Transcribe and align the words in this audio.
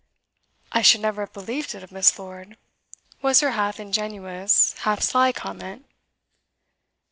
'I 0.71 0.81
should 0.81 1.01
never 1.01 1.21
have 1.21 1.31
believed 1.33 1.75
it 1.75 1.83
of 1.83 1.91
Miss. 1.91 2.17
Lord,' 2.17 2.57
was 3.21 3.41
her 3.41 3.51
half 3.51 3.79
ingenuous, 3.79 4.73
half 4.79 5.03
sly 5.03 5.31
comment. 5.31 5.85